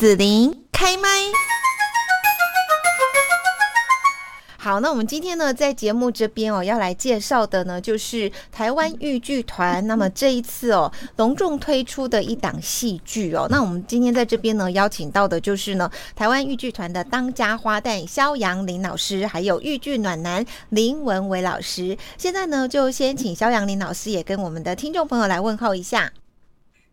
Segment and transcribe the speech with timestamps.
[0.00, 1.10] 子琳开麦。
[4.56, 9.86] 好，那我们今天呢，在节目这边哦，要来介绍的呢，就是台湾豫剧团。
[9.86, 13.46] 那么 这一次哦，隆重推出的一档戏剧哦。
[13.50, 21.98] 那我们今天在这边呢，邀请到的就是呢，台湾豫剧团的当家花旦肖阳林老师，还有豫剧暖男林文伟老师。
[22.16, 26.10] 现在呢，就先请肖阳林老师也跟我们的听众朋友来问候一下。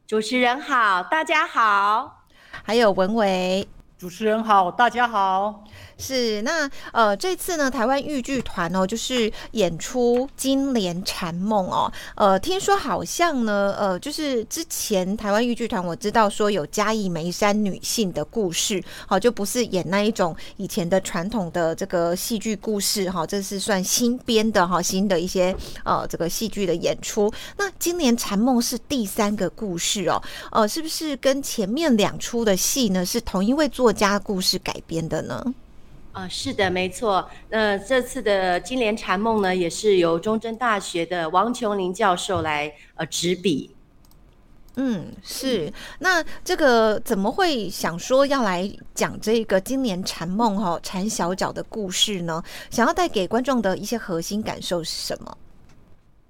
[0.05, 2.16] 主持人好，大家好。
[2.63, 3.67] 还有文伟，
[3.97, 5.63] 主持人好，大家好。
[5.97, 11.91] 是那呃，这次呢，台湾豫剧团哦，就是演出《金莲缠梦》哦。
[12.13, 27.33] 呃，听说好像呢，呃，就是之前台湾豫剧团我知道说有嘉义梅山女性的故事，好，就不是演那一种以前的传统的这个戏剧故事哈，这是算新编的哈，新的一些呃这个戏剧的演出。
[27.57, 35.53] 那《金莲缠梦》是第三个故事哦，呃，是不是跟前面两出的戏呢是同一位作家故事改编的呢？
[36.13, 37.29] 啊，是的，没错。
[37.49, 43.69] 那这次的《金莲禅梦》呢，也是由中正大学的王琼林教授来呃执笔。
[44.77, 45.71] 嗯，是。
[45.99, 52.43] 那这个怎么会想说要来讲这个《金莲禅梦》哈缠小脚的故事呢？
[52.71, 55.37] 想要带给观众的一些核心感受是什么？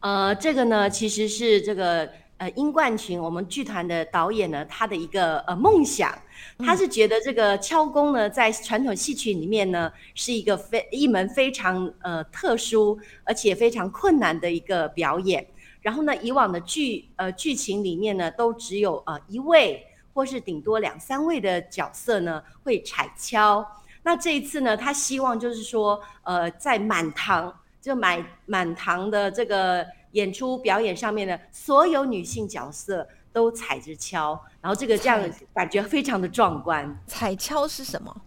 [0.02, 2.10] 呃，这个呢，其实是这个。
[2.38, 6.16] 呃，殷冠群，我们剧团的导演呢，他的一个呃梦想，
[6.60, 15.44] 他是觉得这个敲功呢，在传统戏曲里面呢，是一个非一门非常呃特殊而且非常困难的一个表演。
[15.82, 23.66] 然后呢，以往的剧呃剧情里面呢，都只有呃一位或是顶多两三位的角色呢会踩敲。
[24.04, 27.52] 那这一次呢，他希望就是说，呃，在满堂
[27.82, 29.84] 就满满堂的这个。
[30.12, 35.22] 演出表演上面的所有女性角色都踩着敲，然后这个这样
[35.54, 36.98] 感觉非常的壮观。
[37.06, 38.22] 踩敲是什么？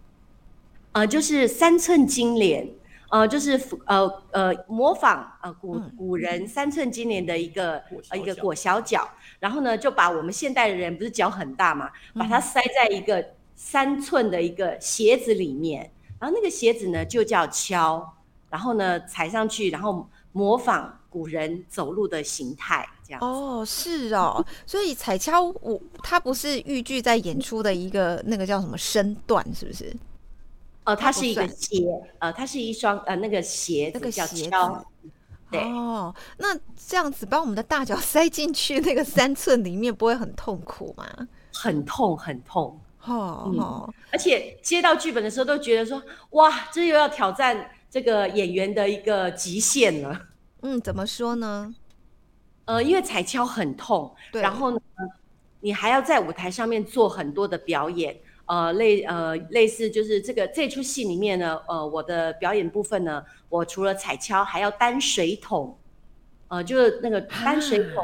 [0.93, 2.69] 呃，就是三寸金莲，
[3.09, 9.09] 呃，就是呃呃模仿呃古古人三寸金莲的一个呃一个裹小脚，
[9.39, 13.25] 然后呢就把我们现代的人不是脚很大嘛，把它塞在一个
[13.55, 18.17] 三寸的一个鞋子里面，然后那个鞋子呢就叫敲，
[18.49, 20.97] 然后呢踩上去，然后模仿。
[21.11, 29.93] 古人走路的形态，这样哦，是哦， 所以彩敲我它不是豫剧在演出的一个那个叫什么身段，是不是？
[30.85, 31.85] 哦，它是一个鞋，
[32.19, 34.83] 呃，它是一双呃那个鞋，那个叫敲。
[35.51, 36.57] 哦，那
[36.87, 41.05] 这样子把我们的大脚塞进去那个三寸里面，不会很痛苦吗？
[41.53, 42.79] 很痛，很痛。
[43.03, 50.19] 哦哦，而且接到剧本的时候都觉得说，哇，这又要挑战这个演员的一个极限了。
[50.61, 51.73] 嗯，怎么说呢？
[52.65, 54.79] 呃，因为踩跷很痛，然后呢，
[55.59, 65.75] 你还要在舞台上面做很多的表演，呃，类呃类似就是这个这出戏里面呢，呃，我的表演部分呢，我除了踩跷，还要担水桶，
[66.47, 67.95] 呃，就是那个担水桶，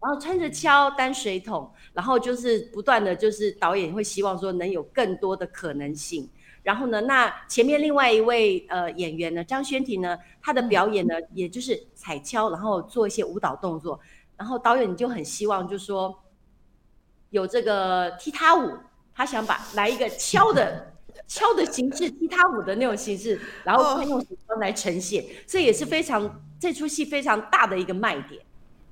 [0.00, 6.28] 然后穿着跷担水桶，然后就是不断的就是导演会希望说能有更多的可能性。
[6.66, 14.00] 然后呢，那前面另外一位呃演员呢，张轩婷呢，她的表演呢，也就是踩敲，然后做一些舞蹈动作。
[14.36, 16.12] 然后导演就很希望，就说
[17.30, 18.72] 有这个踢踏舞，
[19.14, 20.92] 他想把来一个敲的
[21.28, 28.42] 敲的形式，踢踏舞的那种形式，然后他用服装来呈现，这也是非常这出戏非常大的一个卖点。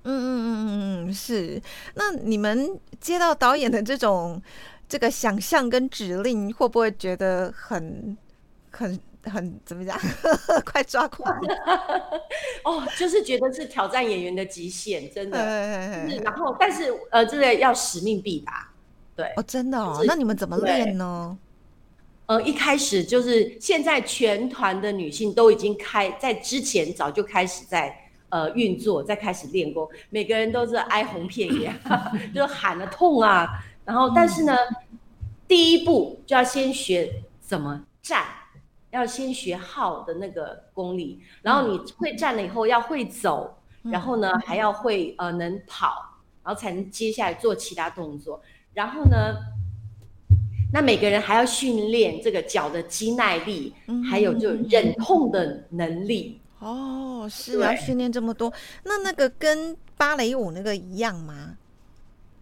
[0.05, 1.61] 嗯嗯嗯嗯嗯，是。
[1.95, 4.41] 那你们接到导演的这种。
[4.89, 8.17] 这个想象跟指令会不会觉得很、
[8.71, 9.99] 很、很怎么讲？
[10.65, 11.35] 快抓狂！
[12.65, 15.39] 哦，就是觉得是挑战演员的极限，真的。
[16.23, 18.69] 然后，但是呃，这个要使命必达。
[19.17, 20.03] 对哦，真的哦。
[20.07, 21.37] 那你们怎么练呢？
[22.27, 27.95] 呃，一开始就是现在全团的女性都已经开在之前早就开始在
[28.31, 31.73] 呃运作，在开始练功，每个人都是哀鸿遍野，
[32.35, 33.49] 就喊了痛啊。
[33.85, 34.57] 然后，但是呢，
[35.47, 38.25] 第一步就要先学怎么站，
[38.91, 41.23] 要先学好的那个功力。
[41.43, 48.41] 然后你会站了以后，要会走，然后呢还要会呃能跑，然后才能接下来做其他动作。
[48.73, 49.37] 然后呢，
[50.73, 53.75] 那每个人还要训练这个脚的肌耐力，
[54.11, 56.41] 还有就忍痛的能力。
[56.59, 58.51] 哦，是要训练这么多。
[58.85, 61.59] 那那个跟芭蕾舞那个一样吗？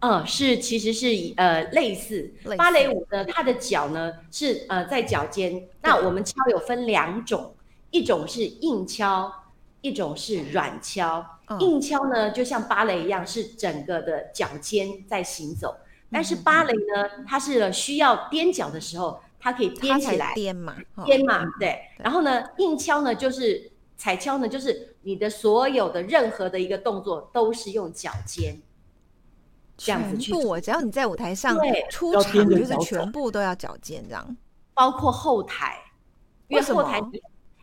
[0.05, 1.07] 嗯，是，其实是
[1.37, 5.65] 呃类似芭蕾舞呢，它的脚呢是呃在脚尖。
[5.81, 7.55] 那我们敲有分两种，
[7.89, 9.31] 一种是硬敲，
[9.79, 11.25] 一种是软敲。
[11.59, 15.73] 硬敲呢就像芭蕾一样，是整个的脚尖在行走。
[16.11, 21.79] 但是芭蕾呢，它是需要踮脚的时候，它可以踮起来，踮嘛，踮嘛，对。
[21.97, 28.61] 然后呢，硬敲呢，就是踩敲呢，就是你的所有的任何的一个动作都是用脚尖。
[29.75, 31.57] 这样子去，不，只要你在舞台上
[31.89, 34.37] 出场，就是全部都要脚尖这样，
[34.73, 35.77] 包括后台，
[36.47, 37.01] 因为后台，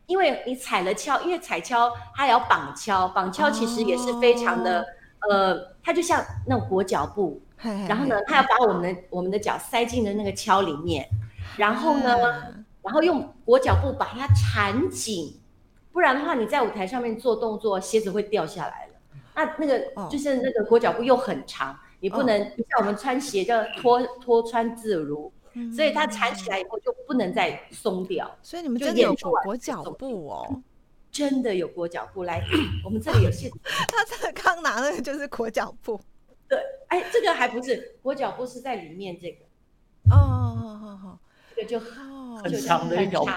[0.06, 4.84] 因为你踩了敲，因为踩敲它要绑敲，绑敲其实也是非常的，
[5.30, 7.40] 呃，它就像那种裹脚布，
[7.88, 11.08] 然后呢，它要把我们的我们的脚塞进了那个敲里面，
[11.56, 12.16] 然后呢，
[12.82, 15.40] 然后用裹脚布把它缠紧，
[15.92, 18.94] 不然的话你在舞台上面做动作，鞋子会掉下来了，
[19.36, 21.78] 那那个就是那个裹脚布又很长。
[22.00, 25.30] 你不能像我们穿鞋叫脱脱穿自如，
[25.74, 28.30] 所以它缠起来以后就不能再松掉。
[28.42, 29.14] 所以你们真的有
[29.44, 30.62] 裹脚布哦，
[31.12, 32.42] 真的有裹脚布来。
[32.82, 33.50] 我们这里有现，
[33.86, 36.00] 他这个刚拿的就是裹脚布。
[36.48, 36.58] 对，
[36.88, 39.44] 哎，这个还不是裹脚布，是在里面这个。
[40.10, 41.18] 哦哦哦哦，
[41.54, 43.30] 这个就很长的一条布。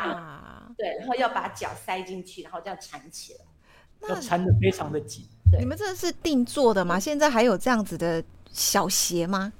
[0.78, 5.26] 对，然后要把脚塞进去，然后这样缠起来，要缠的非常的紧。
[5.60, 6.98] 你们这是定做的吗？
[6.98, 8.24] 现在还有这样子的？
[8.54, 9.52] 小鞋吗？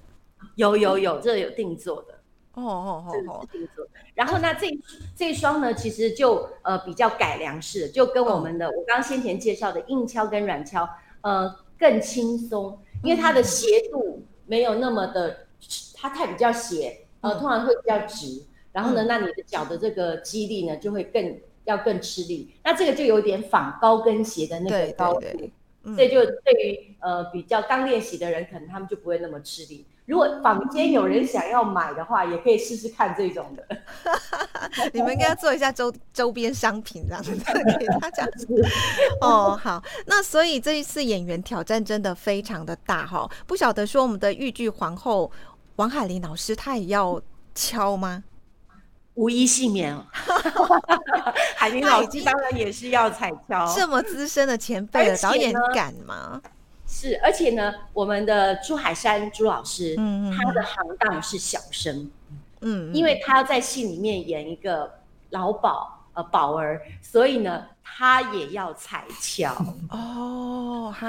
[0.56, 2.14] 有有有，这有定做的
[2.54, 3.86] 哦哦哦哦，定做。
[4.14, 4.68] 然后那这
[5.16, 10.88] 这一双呢，其实就呃比较改良式，就跟我们的我刚刚先前介绍的硬敲跟软敲
[11.22, 15.48] 呃更轻松，因为它的斜度没有那么的，
[15.96, 18.44] 它太比较斜，呃通常会比较直。
[18.72, 22.54] 然后呢，那你的脚的这个肌力呢就会更要更吃力。
[22.64, 25.28] 那这个就有点仿高跟鞋的那个高度。
[25.84, 29.86] 所以就对于呃比较刚练习的人，可能他们就不会那么吃力。
[30.06, 33.66] 如果坊间有人想要买的话，也可以试试看这种的。
[34.92, 37.32] 你们应该做一下周周边商品这样子
[37.80, 38.28] 给大家。
[39.22, 43.30] 哦，好，那所以这一次演员挑战真的非常的大哈。
[43.48, 45.32] 不晓得说我们的豫剧皇后
[45.78, 47.22] 王海玲老师，她也要
[47.56, 48.26] 敲吗？
[49.16, 49.96] 无一幸免，
[51.56, 53.74] 海明老师当然也是要彩敲。
[53.76, 56.42] 这么资深的前辈的导演敢吗？
[56.88, 62.10] 是，而且呢，我们的朱海山朱老师，嗯嗯，他的行当是小生，
[62.62, 64.92] 嗯，因为他要在戏里面演一个
[65.30, 69.52] 老鸨呃宝儿，所以呢，他也要踩敲。
[69.90, 71.08] 哦哈，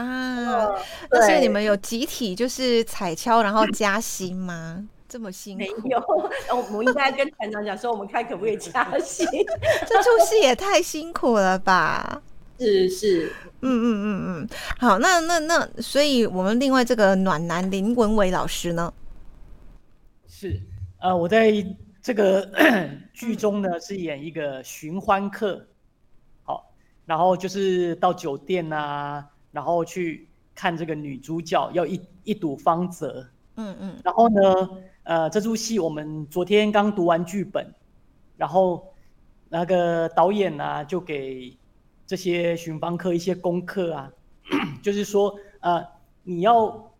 [1.11, 4.83] 而且你们有集体就是踩敲，然后加薪吗？
[5.14, 6.02] 这么辛苦没有，
[6.50, 9.25] 我们应该跟团长讲说，我们看可不可以加薪。
[9.87, 12.20] 这出戏也太辛苦了吧？
[12.58, 14.49] 是是，嗯嗯嗯嗯。
[14.76, 18.93] 好，那那那，所以我们另外这个暖男林文伟老师呢？
[20.26, 20.61] 是，
[20.99, 21.64] 呃，我在
[22.02, 22.50] 这个
[23.12, 25.64] 剧中呢是演一个寻欢客。
[26.43, 26.75] 好，
[27.06, 33.25] 然后就是到酒店啊，然后去看这个女主角要一一睹芳泽。
[33.56, 34.69] 嗯嗯，然后呢？
[35.05, 37.75] 呃，这出戏我们昨天刚读完剧本，
[38.39, 38.91] 然后
[39.51, 41.55] 那个导演呢就给
[42.06, 44.11] 这些巡房客一些功课啊，
[44.83, 45.87] 就是说，呃，
[46.23, 46.95] 你要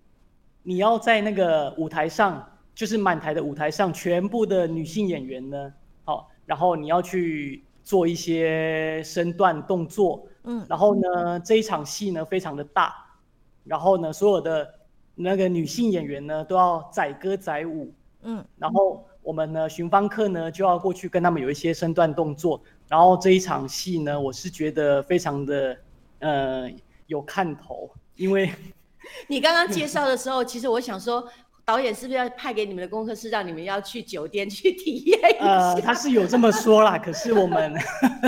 [0.63, 5.73] 你要在那个舞台上，就是满台的舞台上，全部的女性演员呢，
[6.05, 12.95] 好，然后你要去做一些身段动作，嗯，然后呢，这一场戏呢非常的大，
[13.65, 14.75] 然后呢，所有的。
[15.17, 25.77] 那个女性演员呢，都要载歌载舞，嗯，然后我们呢，寻方客呢，就要过去跟他们有一些身段动作，然后这一场戏呢，我是觉得非常的，
[26.19, 26.69] 呃，
[27.07, 28.53] 有看头，因为
[29.29, 31.25] 你刚刚介绍的时候，其实我想说，
[31.65, 35.47] 导演是不是要派给你们的功课是让你们要去酒店去体验一下？
[35.47, 37.73] 呃，他是有这么说啦，可是我们，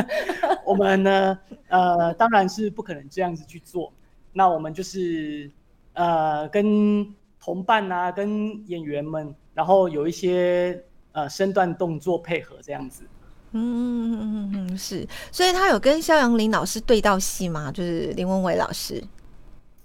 [0.65, 3.93] 我们呢，呃，当然是不可能这样子去做，
[4.33, 5.51] 那我们就是。
[5.97, 7.07] 呃，跟
[7.41, 13.05] 同伴啊，跟演员们，然后有一些呃身段动作配合这样子。
[13.53, 17.73] 嗯嗯嗯嗯嗯，是，所以他有跟肖阳林老师对到戏吗？
[17.73, 19.03] 就是林文伟老师。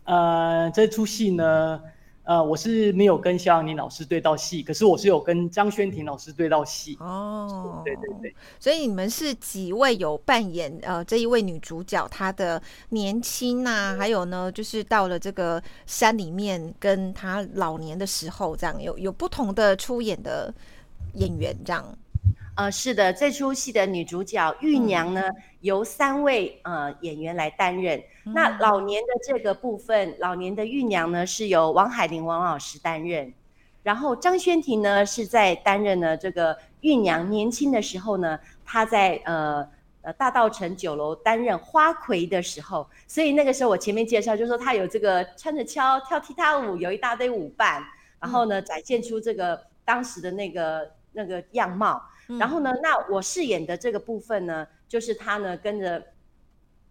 [0.03, 1.81] 呃，这出戏呢。
[2.23, 6.95] 呃，我是没有跟肖阳宁老师对到戏，可是我是有跟张轩婷老师对到戏。
[6.99, 20.53] 哦，对对对，所以你们是几位有扮演呃这一位女主角她的年轻啊，还有呢就是到了这个山里面跟她老年的时候，这样有有不同的出演的
[21.15, 21.83] 演员这样。
[22.61, 25.23] 呃，是的，这出戏的女主角玉娘呢，
[25.61, 27.99] 由三位呃演员来担任。
[28.23, 33.33] 那老年的这个部分，老年的玉娘呢，是由王海玲王老师担任。
[33.81, 39.67] 然后张轩婷呢，是在担任呢这个玉娘年轻的时候呢，她在呃
[40.03, 47.83] 呃大道城酒楼担任花魁的时候，所以那个时候我前面介绍就说她有这个穿着跷跳踢踏舞，有一大堆舞伴。
[48.19, 51.99] 然后呢展现出这个当时的那个那个样貌。
[52.39, 56.03] 然后呢，那我饰演的这个部分呢，就是他呢跟着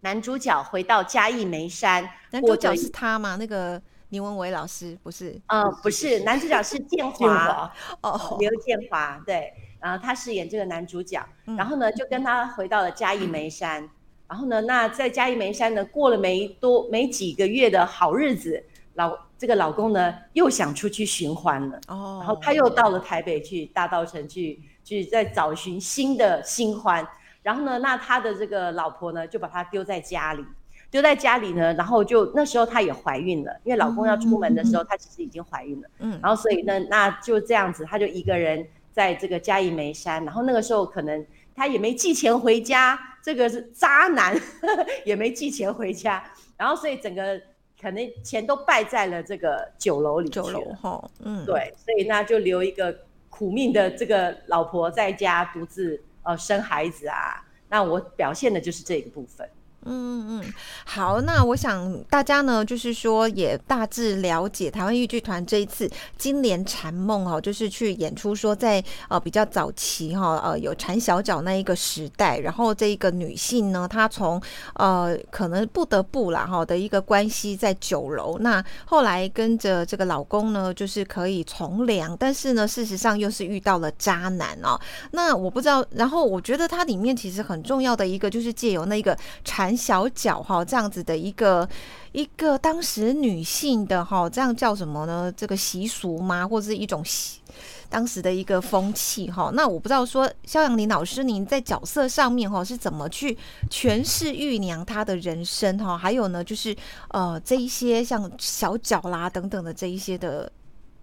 [0.01, 2.09] 男主角回到嘉义梅山。
[2.31, 3.37] 男主角是他吗？
[3.37, 5.41] 那个倪文伟老师不是？
[5.47, 11.25] 呃，不是，男主角是建华哦，刘建华对，然后他饰演这个男主角。
[11.57, 13.89] 然后呢，就跟他回到了嘉义梅山。
[14.29, 21.81] 然后呢，那在嘉义梅山呢，过了没多没几个月的好日子，老这个老公呢又想出去寻欢了。
[21.89, 24.61] 哦，然后他又到了台北去大稻城去。
[24.91, 27.07] 去在找寻新的新欢，
[27.45, 30.45] 然后呢，那他的这个老婆呢，就把他丢在家里，
[30.91, 44.37] 丢在家里呢，然后就那时候她也怀孕了，因为老公要出门的时候，她其实已经怀孕了，嗯，然后所以呢，那就这样子，她就一个人在这个嘉义梅山，然后那个时候可能她也没寄钱回家，这个是渣男
[45.07, 46.21] 也没寄钱回家，
[46.57, 47.41] 然后所以整个
[47.81, 52.93] 可能钱都败在了这个酒楼里去了，哈，嗯，对，所以那就留一个。
[53.31, 59.49] 苦命的这个老婆在家独自呃生孩子啊，那我表现的就是这个部分。
[59.87, 60.45] 嗯嗯
[60.85, 74.41] 好，那我想大家呢，就是说也大致了解台湾豫剧团这一次《金莲缠梦》哦，就是去演出说在呃比较早期哈呃有缠小脚那一个时代，然后这一个女性呢，她从
[74.75, 84.79] 呃可能不得不啦哈的一个关系在酒楼，那后来跟着这个老公呢，就是可以从良，但是呢，事实上又是遇到了渣男哦。
[85.13, 91.69] 那我不知道，然后我觉得它里面其实很重要的一个就是借由那个缠小脚哈，这样子的一个
[92.13, 95.33] 一个当时女性的哈，这样叫什么呢？
[95.37, 96.47] 这个习俗吗？
[96.47, 97.41] 或者是一种习
[97.89, 99.51] 当时的一个风气哈？
[99.55, 103.37] 那我不知道说，肖阳林老师，您在角色上面哈是怎么去
[103.69, 105.99] 诠释玉娘她的人生哈？
[105.99, 106.77] 还有呢，就是
[107.09, 110.51] 呃这一些像小脚啦等等的这一些的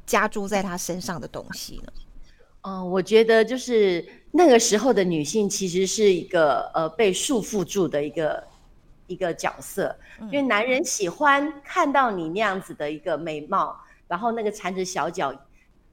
[0.05, 1.91] 加诸在她身上的东西呢？
[2.61, 8.41] 嗯，我觉得就是那个时候的女性其实是一个呃被束缚住的一个。
[9.07, 13.75] 一个角色，因为男人喜欢看到你那样子的一个美貌，
[14.07, 15.33] 然后那个缠着小脚，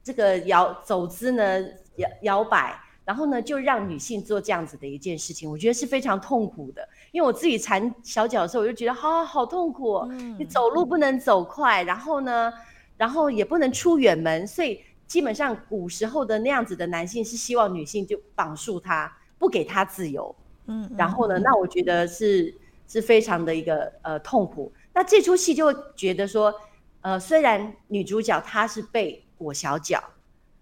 [0.03, 1.61] 这个摇走姿呢
[1.97, 6.87] 摇摇摆，然后呢就让女性做这样子的一件事情，我觉得是非常痛苦的。
[7.13, 10.05] 因为我自己缠小脚的时候，我就觉得好好痛苦，
[10.37, 12.53] 你走路不能走快，然后呢，
[12.97, 20.35] 然后也不能出远门，所以基本上古时候的那样子的男性是希望女性就绑束他，不给他自由。
[20.67, 22.53] 嗯，然后呢，那我觉得是。
[22.87, 26.55] 是非常的一个呃痛苦，那这出戏就会觉得说，
[27.01, 30.03] 呃，虽然女主角她是被裹小脚，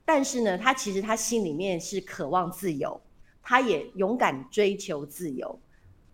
[0.05, 2.99] 但是呢，她其实她心里面是渴望自由，
[3.43, 5.59] 她也勇敢追求自由，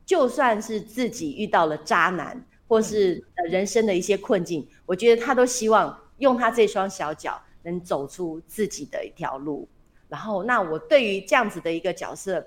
[0.07, 9.69] 就算是自己遇到了渣男或是人生的一些困境，我觉得她都希望用她这双小脚能走出自己的一条路。
[10.09, 12.45] 然后，那我对于这样子的一个角色，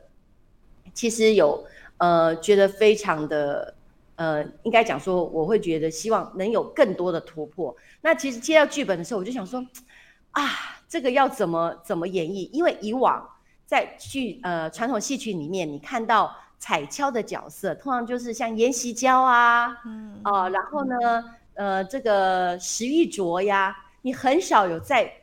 [0.96, 1.64] 其实有。
[2.02, 3.76] 呃，觉得非常的，
[4.16, 7.76] 呃，应该讲说，我会觉得希望能有更多的突破。
[8.02, 9.64] 那其实接到剧本的时候，我就想说，
[10.32, 10.50] 啊，
[10.90, 12.50] 这个要怎么怎么演绎？
[12.52, 13.24] 因为以往
[13.68, 20.96] 在剧呃传统戏曲里面，你看到彩敲的角色，通常就是像阎锡娇啊，嗯啊，然后呢，
[21.54, 25.14] 呃，这个石玉镯呀，你很少有在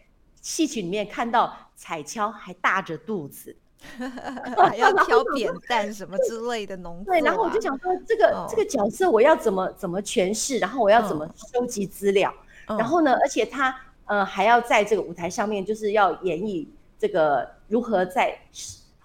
[0.40, 3.56] 戏曲里面看到彩敲还大着肚子。
[4.76, 12.32] 要挑扁担什么之类的农对，然后我就想说，这个这个角色我要怎么怎么诠释，然后我要怎么收集资料，
[12.66, 13.74] 然后呢，而且他
[14.06, 16.66] 呃还要在这个舞台上面，就是要演绎
[16.98, 18.36] 这个如何在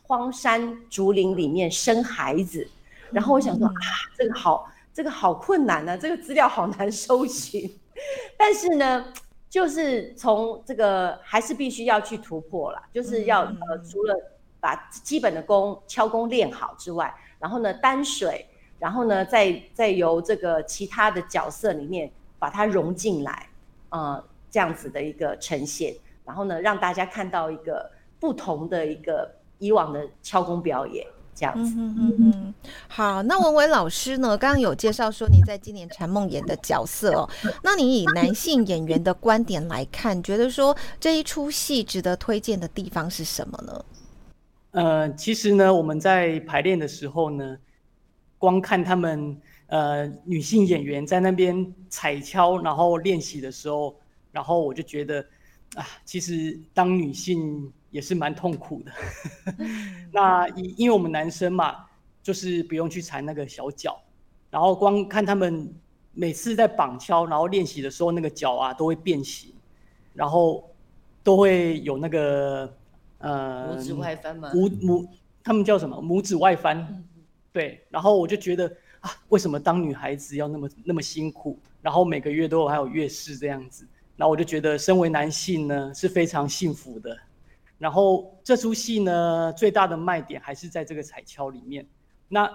[0.01, 2.67] 荒山竹林里面生孩子，
[3.11, 3.73] 然后我想说啊，
[4.17, 7.79] 这个好这个好困难呢，这个资料好难收集，
[8.37, 9.05] 但是呢，
[9.49, 14.15] 就是从这个还是必须要去突破了，就是要呃除了。
[14.63, 18.47] 把基本的功敲功练好之外，然后呢，单水，
[18.79, 23.49] 然后呢，再再由这个其他的角色里面把它融进来，
[23.89, 25.93] 呃，这样子的一个呈现，
[26.23, 27.91] 然后呢，让大家看到一个
[28.21, 31.05] 不同的一个以往的敲功表演，
[31.35, 31.73] 这样子。
[31.77, 32.53] 嗯嗯嗯。
[32.87, 37.29] 好，那文伟老师呢，刚刚有介绍说你在今年缠梦演的角色哦，
[37.63, 43.83] 那你以男性演员的观点来看，觉得说这一出戏值得推荐的地方是什么呢？
[44.73, 47.57] 呃，其实呢，我们在排练的时候呢，
[48.39, 53.95] 光看他们呃女性演员在那边踩敲，然后练习的时候，
[54.31, 55.23] 然后我就觉得
[55.75, 58.91] 啊，其实当女性也是蛮痛苦的。
[60.11, 61.85] 那因因为我们男生嘛，
[62.23, 64.01] 就是不用去踩那个小脚，
[64.49, 65.71] 然后光看他们
[66.13, 69.53] 每次在绑敲，然后练习的时候，那个脚啊都会变形，
[70.15, 70.67] 然后
[71.23, 72.75] 都会有那个
[73.23, 74.51] 呃拇指外翻吗？
[74.53, 75.07] 拇拇
[75.43, 77.03] 他们叫什么拇指外翻？
[77.51, 78.67] 对，然后我就觉得
[78.99, 81.57] 啊，为什么当女孩子要那么那么辛苦？
[81.81, 87.17] 然后每个月都还有月事这样子，然后我就觉得身为男性呢是非常幸福的。
[87.77, 91.85] 然后这出戏呢最大的卖点还是在这个彩敲里面。
[92.29, 92.49] 那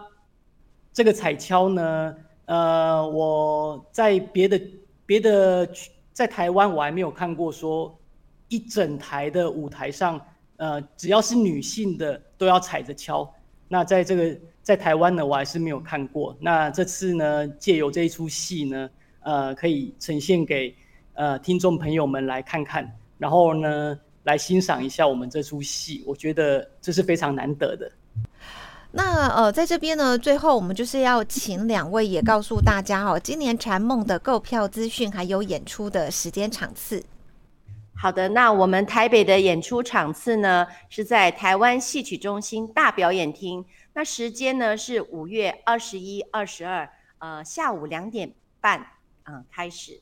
[0.93, 4.61] 这个彩敲呢，呃，我在别的
[5.07, 5.69] 别的
[6.13, 7.97] 在台湾我还没有看过说
[8.49, 10.19] 一整台的舞台上，
[10.59, 13.29] 呃，只要是女性的都要踩着敲。
[13.67, 16.37] 那在这个在台湾呢，我还是没有看过。
[16.39, 18.89] 那这次呢，借由这一出戏呢。
[19.21, 20.75] 呃，可以呈现给
[21.13, 27.91] 呃听众朋友们来看看，然后呢，来欣赏一下我们这出戏，我觉得这是非常难得的。
[28.91, 37.05] 那呃，在这边呢，最后我们就是要请两位也告诉大家哦，今年禅梦的购票资讯还有演出的时间场次。
[38.01, 46.89] 好的，那我们台北的演出场次呢，是在台湾戏曲中心大表演厅，那时间呢是五月二十一、二十二，
[47.19, 48.87] 呃，下午两点半。
[49.25, 50.01] 嗯，开始。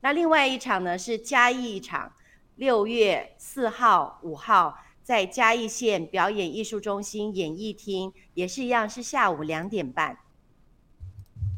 [0.00, 2.12] 那另外一场呢是嘉义一场，
[2.56, 10.18] 六月四号、五号在嘉义县表演艺术中心演艺厅，也是一样，是下午两点半。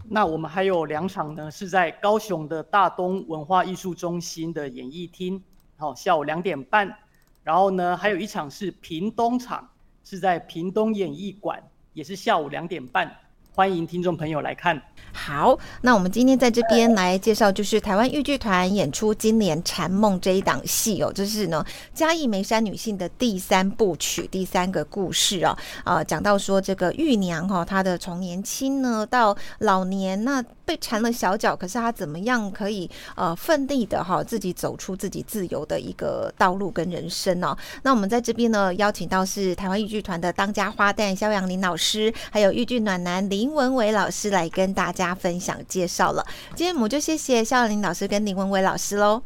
[0.08, 5.42] 那我们还有两场呢，是在高雄的大东文化艺术中心的演艺厅，
[5.78, 6.96] 好，下午两点半。
[7.44, 9.68] 然后呢，还有一场是屏东场，
[10.04, 13.14] 是在屏东演艺馆，也是下午两点半。
[13.52, 14.80] 欢迎听众朋友来看。
[15.12, 21.64] 好，那我们今天在这边来介绍，就是台湾豫剧团演出《金莲禅梦》这一档戏哦，这是呢
[21.94, 25.56] 嘉义梅山女性的第三部曲，第三个故事哦。
[25.84, 37.56] 啊，讲到说这个玉娘哈，她的从年轻呢到老年，那被缠了小脚，可是他怎么样可以呃奋力的哈自己走出自己自由的一个道路跟人生哦。
[37.82, 43.46] 那我们在这边呢邀请到是台湾豫剧团的当家花旦肖阳林老师，还有豫剧暖男林。
[43.46, 49.22] 文伟老师来跟大家分享介绍了，今天我们就谢谢肖阳林老师跟林文伟老师喽。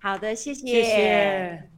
[0.00, 1.73] 好的，谢谢。